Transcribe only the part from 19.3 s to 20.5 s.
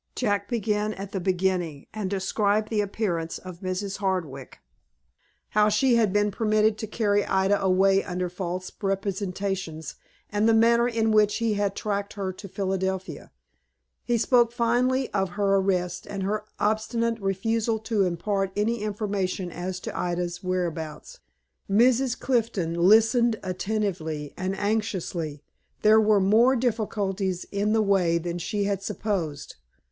as to Ida's